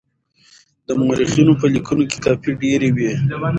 د 0.87 0.89
مورخينو 1.01 1.53
په 1.61 1.65
ليکنو 1.73 2.03
کې 2.11 2.17
لافې 2.25 2.51
ډېرې 2.61 2.89
دي. 2.97 3.09